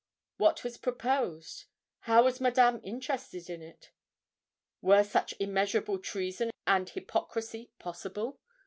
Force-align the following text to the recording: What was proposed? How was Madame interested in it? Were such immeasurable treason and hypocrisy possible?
What 0.37 0.63
was 0.63 0.77
proposed? 0.79 1.65
How 1.99 2.23
was 2.23 2.41
Madame 2.41 2.81
interested 2.83 3.51
in 3.51 3.61
it? 3.61 3.91
Were 4.81 5.03
such 5.03 5.35
immeasurable 5.39 5.99
treason 5.99 6.49
and 6.65 6.89
hypocrisy 6.89 7.69
possible? 7.77 8.39